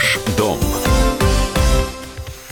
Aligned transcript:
Ваш 0.00 0.18
дом. 0.38 0.58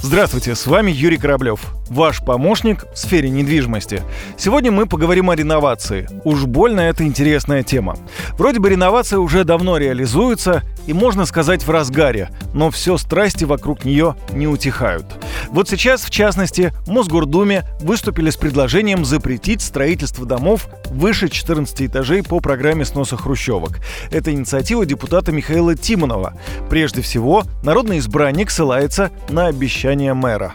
Здравствуйте, 0.03 0.55
с 0.55 0.67
вами 0.67 0.91
Юрий 0.91 1.17
Кораблев, 1.17 1.61
ваш 1.89 2.21
помощник 2.21 2.85
в 2.93 2.99
сфере 2.99 3.31
недвижимости. 3.31 4.03
Сегодня 4.37 4.71
мы 4.71 4.85
поговорим 4.85 5.31
о 5.31 5.35
реновации. 5.35 6.07
Уж 6.25 6.45
больно 6.45 6.81
это 6.81 7.05
интересная 7.05 7.63
тема. 7.63 7.97
Вроде 8.33 8.61
бы 8.61 8.69
реновация 8.69 9.19
уже 9.19 9.45
давно 9.45 9.79
реализуется 9.79 10.63
и, 10.87 10.93
можно 10.93 11.25
сказать, 11.25 11.67
в 11.67 11.71
разгаре, 11.71 12.29
но 12.53 12.71
все 12.71 12.99
страсти 12.99 13.45
вокруг 13.45 13.87
нее 13.87 14.15
не 14.33 14.47
утихают. 14.47 15.07
Вот 15.51 15.69
сейчас, 15.69 16.03
в 16.03 16.11
частности, 16.11 16.73
Мосгордуме 16.87 17.65
выступили 17.81 18.31
с 18.31 18.37
предложением 18.37 19.05
запретить 19.05 19.63
строительство 19.63 20.27
домов 20.27 20.69
выше 20.91 21.29
14 21.29 21.83
этажей 21.83 22.23
по 22.23 22.41
программе 22.41 22.85
сноса 22.85 23.17
хрущевок. 23.17 23.79
Это 24.11 24.33
инициатива 24.33 24.85
депутата 24.85 25.33
Михаила 25.33 25.75
Тимонова. 25.75 26.35
Прежде 26.69 27.03
всего, 27.03 27.45
народный 27.63 27.99
избранник 27.99 28.51
ссылается 28.51 29.11
на 29.29 29.47
обещание 29.47 30.15
мэра 30.15 30.55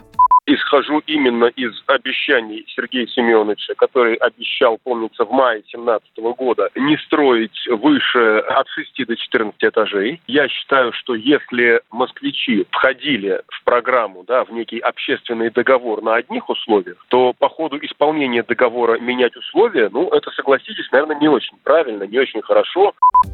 исхожу 0.73 1.02
именно 1.05 1.45
из 1.45 1.72
обещаний 1.88 2.66
Сергея 2.76 3.08
Семеновича, 3.08 3.73
который 3.76 4.16
обещал, 4.16 4.77
помнится, 4.84 5.26
в 5.26 5.32
мае 5.32 5.62
2017 5.72 6.38
года 6.38 6.70
не 6.76 6.98
строить 6.98 7.68
выше 7.70 8.40
от 8.40 8.68
6 8.70 9.08
до 9.08 9.16
14 9.16 9.63
этажей. 9.63 10.22
Я 10.27 10.48
считаю, 10.48 10.91
что 10.94 11.16
если 11.16 11.82
москвичи 11.91 12.66
входили 12.72 13.41
в 13.48 13.63
программу, 13.63 14.23
да, 14.27 14.44
в 14.46 14.52
некий 14.52 14.80
общественный 14.80 15.49
договор 15.49 16.02
на 16.02 16.16
одних 16.16 16.49
условиях, 16.49 16.98
то 17.10 17.34
по 17.38 17.49
ходу 17.49 17.77
исполнения 17.82 18.44
договора 18.44 18.99
менять 18.99 19.35
условия, 19.35 19.90
ну, 19.91 20.10
это, 20.10 20.32
согласитесь, 20.32 20.90
наверное, 20.91 21.20
не 21.20 21.27
очень 21.27 21.58
правильно, 21.63 22.04
не 22.04 22.20
очень 22.20 22.41
хорошо. 22.41 22.94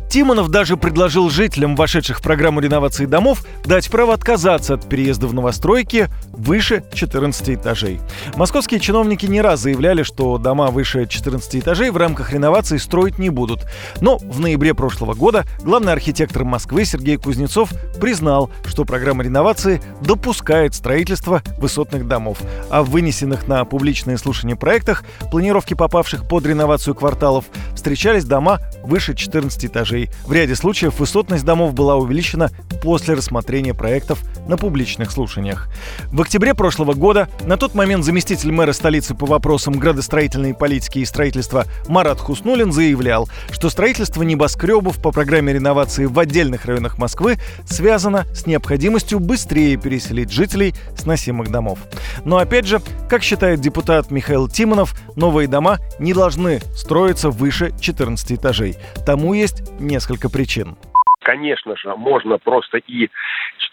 Тимонов 0.10 0.50
даже 0.50 0.76
предложил 0.76 1.30
жителям, 1.30 1.76
вошедших 1.76 2.20
в 2.20 2.24
программу 2.24 2.62
реновации 2.62 3.06
домов, 3.06 3.46
дать 3.66 3.90
право 3.92 4.14
отказаться 4.14 4.74
от 4.74 4.90
переезда 4.90 5.28
в 5.28 5.34
новостройки 5.34 6.08
выше 6.34 6.84
14 6.94 7.29
этажей. 7.32 8.00
Московские 8.36 8.80
чиновники 8.80 9.26
не 9.26 9.42
раз 9.42 9.62
заявляли, 9.62 10.04
что 10.04 10.38
дома 10.38 10.68
выше 10.68 11.06
14 11.08 11.58
этажей 11.58 11.90
в 11.90 11.98
рамках 11.98 12.34
реновации 12.34 12.78
строить 12.78 13.20
не 13.20 13.30
будут. 13.30 13.66
Но 14.02 14.18
в 14.18 14.40
ноябре 14.40 14.74
прошлого 14.74 15.14
года 15.14 15.46
главный 15.62 15.94
архитектор 15.94 16.44
Москвы 16.44 16.86
Сергей 16.86 17.18
Кузнецов 17.18 17.72
признал, 18.00 18.50
что 18.66 18.86
программа 18.86 19.24
реновации 19.24 19.82
допускает 20.02 20.76
строительство 20.76 21.44
высотных 21.58 22.08
домов. 22.08 22.40
А 22.70 22.84
в 22.84 22.90
вынесенных 22.90 23.48
на 23.48 23.64
публичные 23.66 24.18
слушания 24.18 24.56
проектах, 24.56 25.04
планировки 25.32 25.74
попавших 25.74 26.28
под 26.28 26.46
реновацию 26.46 26.96
кварталов, 26.96 27.46
встречались 27.80 28.26
дома 28.26 28.60
выше 28.84 29.16
14 29.16 29.66
этажей. 29.66 30.10
В 30.26 30.34
ряде 30.34 30.54
случаев 30.54 31.00
высотность 31.00 31.46
домов 31.46 31.74
была 31.74 31.96
увеличена 31.96 32.52
после 32.84 33.14
рассмотрения 33.14 33.74
проектов 33.74 34.22
на 34.48 34.58
публичных 34.58 35.12
слушаниях. 35.12 35.70
В 36.12 36.22
октябре 36.22 36.54
прошлого 36.54 36.94
года 36.94 37.30
на 37.46 37.56
тот 37.56 37.76
момент 37.76 38.04
заместитель 38.04 38.52
мэра 38.52 38.74
столицы 38.74 39.16
по 39.16 39.26
вопросам 39.26 39.80
градостроительной 39.80 40.54
политики 40.54 41.00
и 41.00 41.06
строительства 41.06 41.66
Марат 41.88 42.20
Хуснулин 42.20 42.74
заявлял, 42.74 43.30
что 43.52 43.70
строительство 43.70 44.24
небоскребов 44.24 45.02
по 45.02 45.12
программе 45.12 45.54
реновации 45.54 46.06
в 46.06 46.20
отдельных 46.20 46.66
районах 46.66 46.98
Москвы 46.98 47.38
связано 47.66 48.26
с 48.34 48.46
необходимостью 48.46 49.22
быстрее 49.22 49.78
переселить 49.78 50.32
жителей 50.32 50.76
с 50.98 51.06
носимых 51.06 51.50
домов. 51.50 51.80
Но 52.26 52.40
опять 52.40 52.66
же, 52.66 52.82
как 53.08 53.24
считает 53.24 53.62
депутат 53.62 54.12
Михаил 54.12 54.50
Тимонов, 54.50 54.96
новые 55.16 55.48
дома 55.48 55.80
не 55.98 56.14
должны 56.14 56.60
строиться 56.76 57.30
выше 57.30 57.69
14 57.80 58.32
этажей. 58.34 58.76
Тому 59.06 59.34
есть 59.34 59.64
несколько 59.80 60.30
причин. 60.30 60.78
Конечно 61.22 61.76
же, 61.76 61.96
можно 61.96 62.38
просто 62.38 62.78
и 62.78 63.10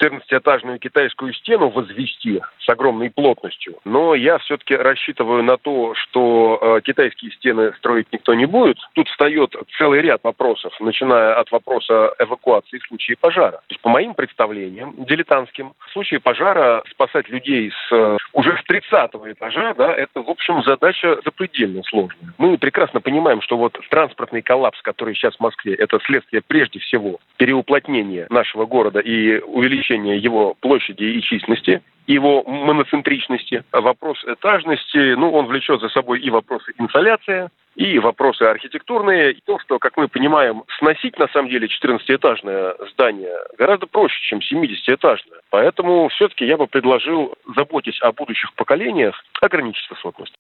14-этажную 0.01 0.79
китайскую 0.79 1.33
стену 1.33 1.69
возвести 1.69 2.41
с 2.59 2.69
огромной 2.69 3.11
плотностью. 3.11 3.79
Но 3.85 4.15
я 4.15 4.39
все-таки 4.39 4.75
рассчитываю 4.75 5.43
на 5.43 5.57
то, 5.57 5.95
что 5.95 6.59
э, 6.61 6.81
китайские 6.83 7.31
стены 7.33 7.73
строить 7.79 8.09
никто 8.13 8.35
не 8.35 8.47
будет. 8.47 8.79
Тут 8.95 9.09
встает 9.09 9.55
целый 9.79 10.01
ряд 10.03 10.23
вопросов, 10.25 10.75
начиная 10.81 11.35
от 11.35 11.51
вопроса 11.53 12.13
эвакуации 12.19 12.79
в 12.79 12.87
случае 12.87 13.17
пожара. 13.17 13.53
То 13.53 13.71
есть, 13.71 13.81
по 13.81 13.89
моим 13.89 14.15
представлениям, 14.15 14.95
дилетантским, 14.99 15.73
в 15.79 15.93
случае 15.93 16.21
пожара 16.21 16.83
спасать 16.91 17.29
людей 17.29 17.71
с 17.71 17.93
э, 17.93 18.17
уже 18.33 18.57
с 18.59 18.65
30 18.65 19.11
этажа, 19.15 19.75
да, 19.75 19.95
это, 19.95 20.23
в 20.23 20.29
общем, 20.29 20.63
задача 20.65 21.21
запредельно 21.25 21.83
сложная. 21.85 22.35
Мы 22.39 22.59
прекрасно 22.59 23.01
понимаем, 23.01 23.41
что 23.41 23.57
вот 23.57 23.79
транспортный 23.91 24.43
коллапс, 24.43 24.83
который 24.83 25.15
сейчас 25.15 25.37
в 25.37 25.41
Москве, 25.41 25.75
это 25.75 25.99
следствие 26.05 26.43
прежде 26.47 26.81
всего 26.81 27.21
переуплотнения 27.37 28.27
нашего 28.31 28.67
города 28.67 29.01
и 29.01 29.39
увеличения 29.41 30.17
его 30.17 30.55
площади 30.61 31.05
и 31.05 31.23
численности, 31.23 31.83
его 32.07 32.43
моноцентричности. 32.45 33.65
Вопрос 33.73 34.23
этажности, 34.25 35.15
ну, 35.15 35.33
он 35.33 35.47
влечет 35.47 35.81
за 35.81 35.89
собой 35.89 36.21
и 36.21 36.31
вопросы 36.31 36.73
инсоляции, 36.79 37.49
и 37.77 37.99
вопросы 37.99 38.43
архитектурные, 38.43 39.33
и 39.33 39.41
то, 39.45 39.59
что, 39.61 39.79
как 39.79 39.97
мы 39.97 40.09
понимаем, 40.09 40.65
сносить 40.79 41.19
на 41.19 41.29
самом 41.29 41.51
деле 41.51 41.69
14-этажное 41.69 42.75
здание 42.93 43.37
гораздо 43.59 43.87
проще, 43.87 44.17
чем 44.23 44.41
70-этажное. 44.41 45.41
Поэтому 45.51 46.09
все-таки 46.09 46.47
я 46.47 46.57
бы 46.57 46.67
предложил, 46.67 47.35
заботясь 47.55 48.01
о 48.01 48.13
будущих 48.13 48.53
поколениях, 48.55 49.23
ограничить 49.41 49.89
высотность. 49.91 50.35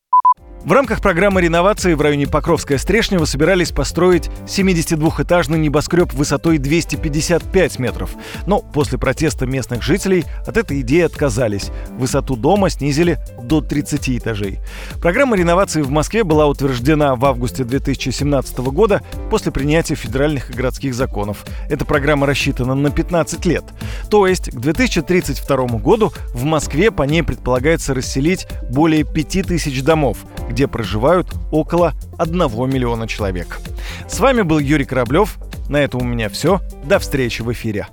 В 0.64 0.72
рамках 0.72 1.00
программы 1.00 1.42
реновации 1.42 1.94
в 1.94 2.00
районе 2.00 2.26
Покровская 2.26 2.78
Стрешнева 2.78 3.24
собирались 3.24 3.70
построить 3.70 4.28
72-этажный 4.46 5.58
небоскреб 5.58 6.12
высотой 6.12 6.58
255 6.58 7.78
метров. 7.78 8.10
Но 8.48 8.62
после 8.62 8.98
протеста 8.98 9.46
местных 9.46 9.82
жителей 9.84 10.24
от 10.44 10.56
этой 10.56 10.80
идеи 10.80 11.02
отказались. 11.02 11.70
Высоту 11.90 12.34
дома 12.34 12.68
снизили 12.68 13.18
до 13.40 13.60
30 13.60 14.18
этажей. 14.18 14.58
Программа 15.00 15.36
реновации 15.36 15.82
в 15.82 15.90
Москве 15.90 16.24
была 16.24 16.48
утверждена 16.48 17.14
в 17.14 17.24
августе 17.26 17.64
2017 17.64 18.58
года 18.58 19.02
после 19.30 19.52
принятия 19.52 19.94
федеральных 19.94 20.50
и 20.50 20.52
городских 20.54 20.94
законов. 20.94 21.44
Эта 21.68 21.84
программа 21.84 22.26
рассчитана 22.26 22.74
на 22.74 22.90
15 22.90 23.44
лет. 23.46 23.64
То 24.10 24.26
есть 24.26 24.50
к 24.50 24.54
2032 24.54 25.56
году 25.78 26.12
в 26.32 26.44
Москве 26.44 26.90
по 26.90 27.02
ней 27.02 27.22
предполагается 27.22 27.94
расселить 27.94 28.46
более 28.70 29.04
5000 29.04 29.82
домов, 29.82 30.18
где 30.48 30.66
проживают 30.68 31.32
около 31.50 31.94
1 32.18 32.38
миллиона 32.70 33.06
человек. 33.06 33.60
С 34.08 34.20
вами 34.20 34.42
был 34.42 34.58
Юрий 34.58 34.84
Кораблев. 34.84 35.38
На 35.68 35.78
этом 35.78 36.02
у 36.02 36.04
меня 36.04 36.28
все. 36.28 36.60
До 36.84 36.98
встречи 36.98 37.42
в 37.42 37.52
эфире. 37.52 37.88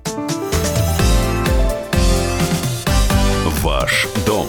Ваш 3.64 4.08
дом 4.26 4.48